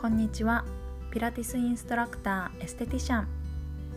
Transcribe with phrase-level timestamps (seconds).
[0.00, 0.64] こんにちは。
[1.10, 3.28] ピラティスインストラクターエステティシャン。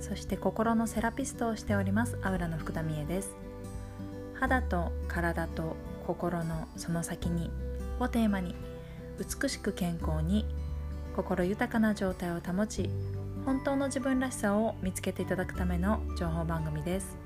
[0.01, 3.33] そして心のセラピストをしておりますアウラの福田美恵です。
[4.37, 7.49] 肌と体と心のその先に
[8.01, 8.53] をテーマに
[9.17, 10.45] 美しく健康に
[11.15, 12.89] 心豊かな状態を保ち
[13.45, 17.17] 本当の自分らしさを見つけていただくための情報番組です。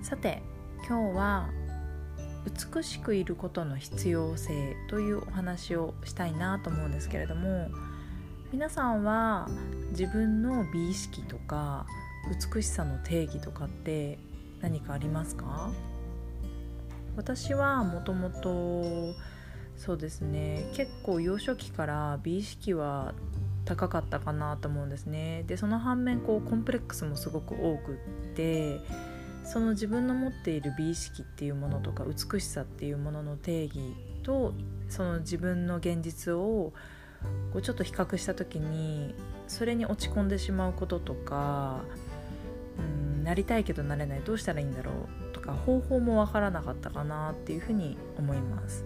[0.00, 0.42] さて
[0.88, 1.50] 今日は
[2.44, 7.68] 美しくいることの必要性というお話をしたいなと思うんですけれども
[8.52, 9.48] 皆さんは
[9.90, 11.86] 自分の美意識とか
[12.54, 14.18] 美しさの定義とかって
[14.60, 15.70] 何かありますか？
[17.16, 19.14] 私はもともと
[19.76, 23.12] そうですね結構幼少期から美意識は
[23.64, 25.44] 高かったかなと思うんですね。
[25.46, 27.96] でその反面こうコンプレックスもすごく多くっ
[28.34, 28.80] て
[29.48, 33.80] その自分の持っている美意識っていうものとか美しさっていうものの定義
[34.22, 34.52] と
[34.90, 36.74] その自分の現実を
[37.52, 39.14] こうちょっと比較した時に
[39.46, 41.80] それに落ち込んでしまうこととか
[42.78, 44.92] うんなりたいけどなれないどうしたらいいんだろ
[45.30, 48.84] うとか方法もわからなかったかなっていうふうに思います。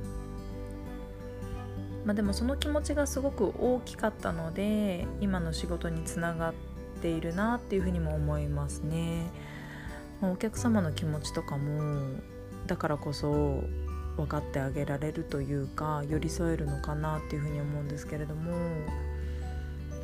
[2.05, 6.55] まあ、でもその気持ちがすごく大きかったので今の仕事につながっ
[7.00, 9.31] ているなっていうふうにも思いますね。
[10.23, 12.20] お客様の気持ちとかも
[12.67, 13.62] だからこそ
[14.17, 18.53] 分かってあげられるというか寄り添えるのかなっていうふうに思うんですけれども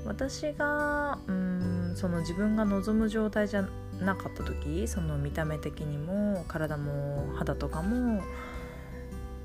[0.05, 3.69] 私がうんその自分が望む状態じゃ
[4.01, 8.23] なかった時その見た目的にも体も肌とかも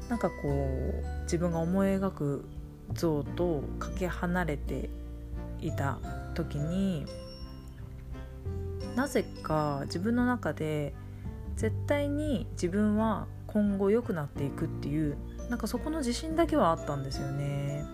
[0.09, 2.45] なんかこう自分が思い描く
[2.93, 4.89] 像とかけ離れて
[5.61, 5.97] いた
[6.35, 7.05] 時に
[8.95, 10.93] なぜか自分の中で
[11.55, 15.17] 絶対に自分は今後良くなっていくっていう
[15.49, 17.85] なんかそこの自信だけはあったんですよね。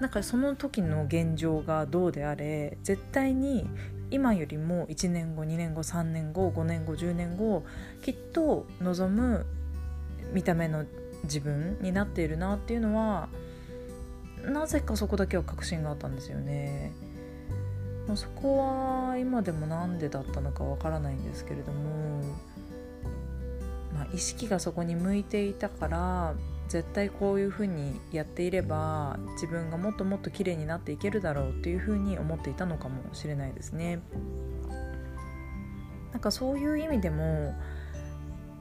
[0.00, 3.66] なんかその時の現状がどうであれ絶対に
[4.10, 7.64] 今よりも1年後2年後3年後5年後10年後
[8.02, 9.46] きっと望む
[10.32, 10.84] 見た目の
[11.24, 13.28] 自分になっているなっていうのは
[14.44, 16.92] なぜかそこだけは確信があったんですよね。
[18.06, 22.22] まあ、そこは今でも何でだったのかわからないんですけれども、
[23.94, 26.34] まあ、意識がそこに向いていたから
[26.68, 34.00] 絶対こういうふうにやっていれば自分がもっともっと綺麗になっていけるだろうっていうふうに思っていたのかもしれないですね。
[36.12, 37.54] なんかそういう意味でも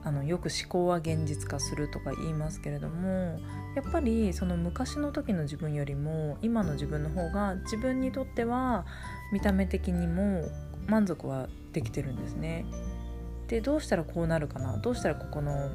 [0.06, 3.40] あのよく思考は現実化するとか言いますけれども
[3.76, 8.86] やっぱりその昔の時の自分よりも今の自分の方が自分にとっては
[9.34, 10.48] 見た目的にも
[10.86, 12.66] 満足はできてるんですね。
[13.48, 14.78] でどうしたらこうなるかな？
[14.78, 15.72] どうしたらここの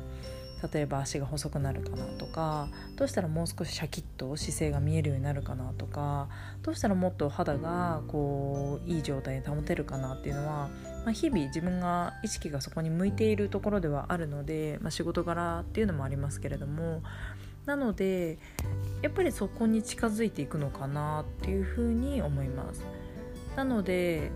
[0.72, 6.28] 例えば足が細くなるかなとかどうしたらもう少しシャキッと姿勢が見えるようになるかなとか
[6.62, 10.68] どうしたらもっと肌がこういい状態に保てるかなっていうのは、
[11.04, 17.02] まあ、日々自分が意識がそこに向いているところではあるので、まあ、仕事柄っていうのもありますけれども
[17.66, 18.38] なので
[19.02, 22.84] やっぱりそこに近づいていくのかなっていうふうに思います。
[23.56, 24.30] なので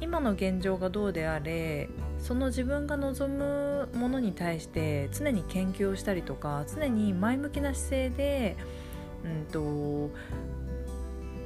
[0.00, 1.88] 今の現状がどうであれ
[2.24, 8.56] その自分が望むものに対して常に研究をしたりとか常に前向きな姿勢で、
[9.24, 10.10] うんと、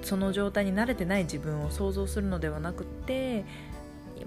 [0.03, 3.45] その状態に慣れてない自分を想像するのではなくて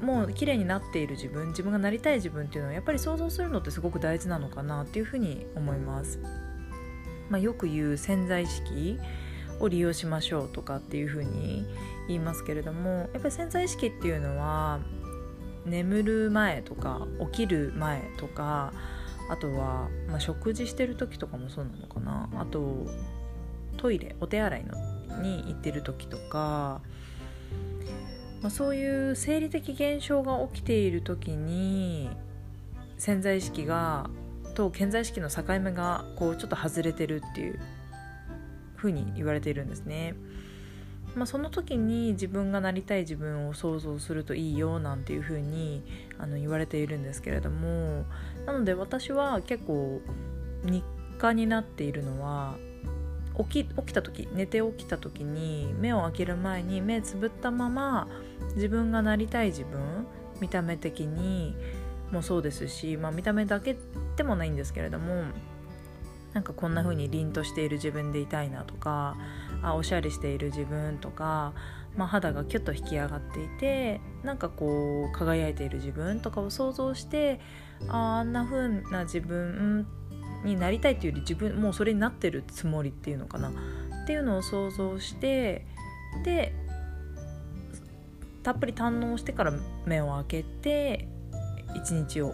[0.01, 6.19] もう綺麗になっている自分自分がなりたい自分っていうのはやっぱり想像するのってすごく大事なのかなっていうふうに思います。
[7.29, 8.99] まあ、よく言う潜在意識
[9.61, 11.65] を利用しましょうとかっていうふうに
[12.09, 14.81] 言いますけれどもやっぱり潜在意識っていうのは
[15.65, 18.73] 眠る前とか起きる前とか
[19.29, 22.87] あとは、まあ、食事してる時とかもそうなのかなあと
[23.77, 26.81] トイレお手洗いのに行ってる時とか、
[28.41, 32.09] まあ、そういう生理的現象が起きている時に
[32.97, 34.09] 潜在意識が
[34.53, 37.59] と健在意識の境目がこうちょっと外れてるっていう
[38.75, 40.15] 風に言われているんですね。
[41.15, 45.83] まあ、その時に自分がなりたい自分を想像するといいよなんていう風に
[46.17, 48.05] あに言われているんですけれども
[48.45, 50.01] なので私は結構
[50.63, 50.83] 日
[51.17, 52.55] 課になっているのは
[53.49, 58.07] 起き起きた時寝て起きた時に目を開ける前に目つぶったまま
[58.55, 60.05] 自分がなりたい自分
[60.39, 61.55] 見た目的に
[62.11, 63.77] もそうですし、まあ、見た目だけ
[64.15, 65.25] でもないんですけれども
[66.33, 69.17] なんかこんな風に凛としている自分でいたいなとか
[69.61, 71.53] あおしゃれしている自分とか、
[71.97, 77.39] まあ、肌がキュッと引き上がっていてなんかこう輝いている自分とかを想像して
[77.89, 79.87] ああんな風な自分
[80.45, 85.65] になりたいっていうより自分もうそれになってるつもりっていうのかなっていうのを想像して
[86.23, 86.53] で
[88.43, 89.53] たっぷり堪能してから
[89.85, 91.07] 目を開けて
[91.75, 92.33] 一日を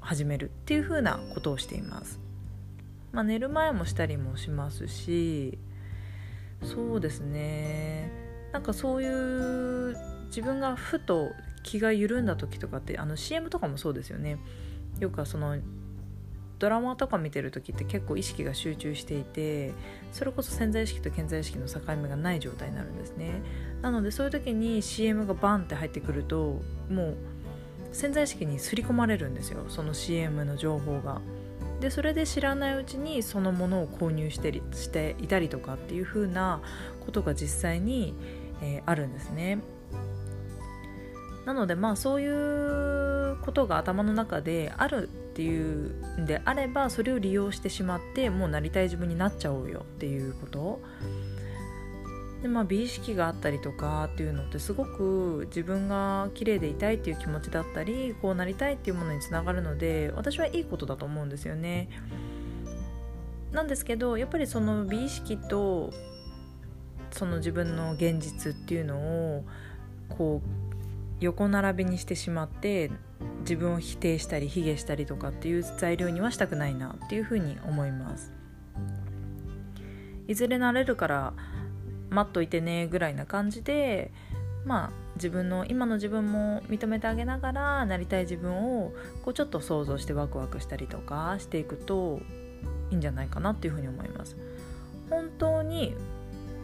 [0.00, 2.21] 始めるっていう風なことをしています。
[3.12, 5.58] まあ、寝る前もしたりもしますし
[6.62, 8.10] そうですね。
[8.52, 11.32] なんかそういう自分がふと
[11.62, 14.38] 気が緩んだ時とかってあの CM とかもそうですよね。
[15.00, 15.58] よくその
[16.58, 19.72] ドラマとか見てる時って結構意識が集中していて
[20.12, 23.42] それこそ潜在意識と潜在意識の境目がない状態になるんですね。
[23.80, 27.16] なのでそういう時に CM がバンって入ってくるともう
[27.90, 29.64] 潜在意識に刷り込まれるんですよ。
[29.68, 31.20] その CM の情報が。
[31.82, 36.62] でそれで知らないうちにそのものを購入してりしていたりとかっていう風な
[37.04, 38.14] ことが実際に、
[38.62, 39.58] えー、あるんですね。
[41.44, 50.80] なのでまあそういうことが頭の中であるっていうんであればそれを利用してしまってもうなりたい自分になっちゃおうよっていうこと。
[52.42, 61.88] でまあ美意識があったりとかっていうのってすごく自分が綺麗でいたいっていう気持ちだったりこうなりたいっていうものにつながるので私はいいことだと思うんですよね。
[63.52, 65.92] なんですけどやっぱりその美意識と
[67.12, 69.44] その自分の現実っていうのを
[70.08, 72.90] こう横並びにしてしまって
[73.40, 78.32] 自分を否定したり卑下したりとかっていう材料にはしたくないなっていうふうに思います。
[80.26, 81.34] いずれなれるから
[82.12, 84.12] 待っといてねぐらいな感じで
[84.64, 88.92] まあ自分の今の自分も認めてあげながらなりたい自分を
[89.24, 92.20] こうちょっと想像してワクワクしたりとかしていくと
[92.90, 94.36] いいんじゃないかなっていうふうに思います。
[95.10, 95.94] 本当に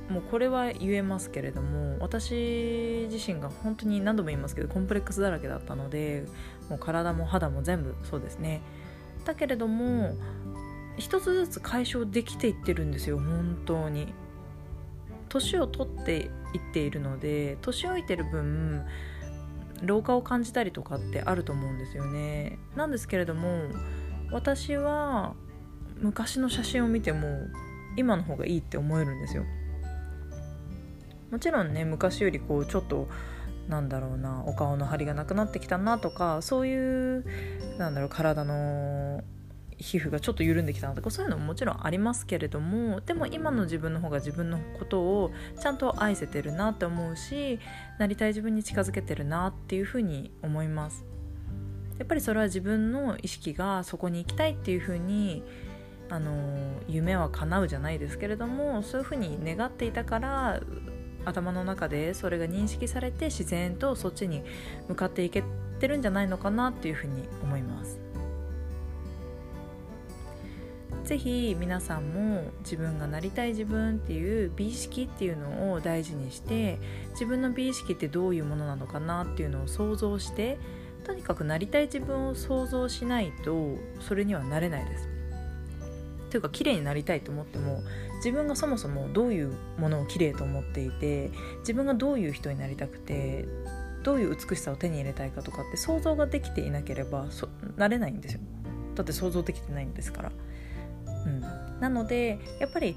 [0.09, 6.25] もうこれは言えますけれども私自身が本当に何度も言いますけどコンプレックスだらけだったので
[6.71, 8.63] もう体も肌も全部そうですね。
[9.25, 10.15] だけれども
[10.97, 14.13] 一つずつ解消できていってるんですよ本当に。
[15.29, 18.85] 年を取っていっているので年老いてる分
[19.83, 22.59] 老化を感じたりとかってあると思うんですよね。
[22.75, 23.63] なんですけれども
[24.33, 25.35] 私は
[26.01, 27.29] 昔の写真を見ても
[27.97, 29.45] 今の方がいいって思えるんですよ。
[31.31, 33.09] もちろんね昔よりこうちょっと
[33.69, 37.25] なんだろうなお顔の張りがなくなってきたなとかそういう
[37.79, 39.23] なんだろう体の
[39.79, 47.61] 皮膚がちょっと緩んできたなとかそういうのももちろんありますけれどもでも今の自分の方が自分のことをちゃんと愛せてるなって思うし
[47.99, 51.05] なりたい自分に近づけてるなっていうふうに思います
[51.99, 55.43] やっぱりそれは自分の意識がそこに行きたいっていうふうに
[56.11, 60.61] あの夢は叶うじゃないですけれどもそういうふうに願っていたから
[61.25, 64.43] 頭の中でそれが認識されて自然とそっちに
[64.89, 65.43] 向かっていけ
[65.81, 68.08] てるんじゃないのかなっていうふうに思います。
[71.05, 76.79] ぜひ皆さんも自分がなりたい自分っていう美意識っていうのを大事にして
[77.13, 80.59] 自分の美意識ってどういうものなのかなっていうのを想像して
[81.05, 85.09] とにかくなりたい自分を想像しないとそれにはなれないです。
[86.31, 87.83] というか綺麗になりたいと思っても
[88.17, 91.31] 自分がそもそもどういうものを綺麗と思っていて
[91.61, 93.47] 自分がどういう人になりたくて
[94.03, 97.27] どういう美しさを手に入れたいかとかって想像ができていなければ
[97.77, 98.41] なれないんですよ
[98.95, 100.33] だって想像できてないんですから、
[101.29, 102.97] うん、なのでやっぱり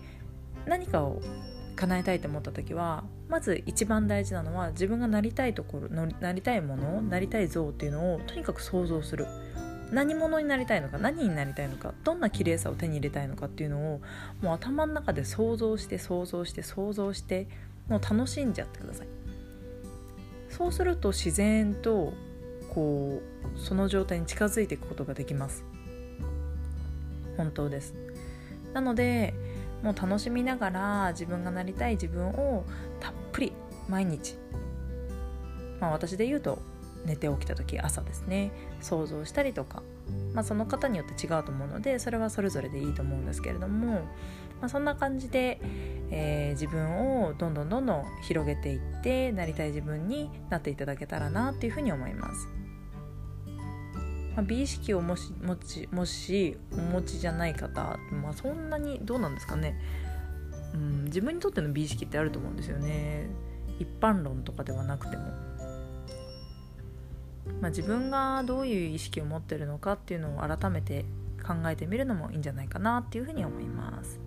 [0.66, 1.22] 何かを
[1.76, 9.28] 叶えたいと思った時はまず一番大事なのは自分がなりたいところなりたいものなりたい像っていうのをとにかく想像する。
[9.92, 14.02] 何者になりたいのか何になりたいのかどんな綺麗さを手に入れたいのかっていうのを
[14.42, 17.50] もう頭の中で想像して想像して想像して
[17.90, 19.08] もう楽しんじゃってください。
[20.50, 22.14] そうすると自然と
[22.74, 23.22] こ
[23.56, 25.66] うその状態に近づいていくことができます。
[27.36, 27.94] 本当です。
[28.74, 29.34] なので
[29.84, 32.64] もう楽しみながら自分がなりたい自分を
[33.00, 33.54] たっぷり
[33.90, 34.38] 毎日
[35.80, 36.60] まあ私で言うと
[37.06, 39.82] 寝て起きた時朝ですね想像したりとか、
[40.34, 44.02] まあ、その方によって違うと思うのでそれはそれぞれでいいと思うんですけれども、
[44.60, 45.60] まあ、そんな感じで、
[46.12, 52.61] えー、自分をどんどんどんどん広げていってなりたい自分になっていただけたらなっていうふうに思います。
[54.36, 59.78] まあ、美意識をもしもちもしお持ちじゃない方、まあ、そんなにどうなんですかね、
[60.74, 63.30] うん、自分にとっての美意識ってあると思うんですよね。
[63.80, 65.24] 一般論とかではなくても。
[67.60, 71.06] まあ、自分がどういう意識を持ってるのかっていうのを改めて
[71.46, 74.20] 考えてみるのもいいんじゃないかなっていうふうに思います。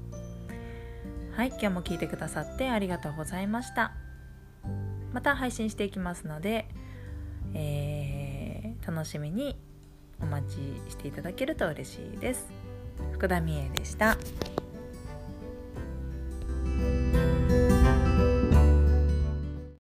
[1.33, 3.93] はい今日も聞いてくださってありがとうございました。
[5.13, 6.69] また配信していきますので、
[7.55, 9.57] えー、楽しみに
[10.45, 12.49] 待ちしていただけると嬉しいです
[13.13, 14.17] 福田美恵でした。